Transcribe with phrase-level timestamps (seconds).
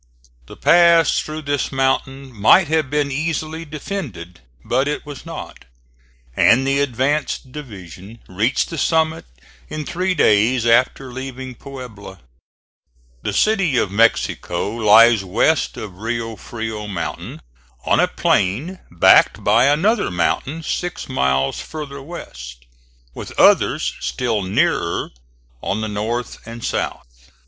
[0.47, 5.65] The pass through this mountain might have been easily defended, but it was not;
[6.35, 9.25] and the advanced division reached the summit
[9.69, 12.19] in three days after leaving Puebla.
[13.21, 17.39] The City of Mexico lies west of Rio Frio mountain,
[17.85, 22.65] on a plain backed by another mountain six miles farther west,
[23.13, 25.11] with others still nearer
[25.61, 27.29] on the north and south.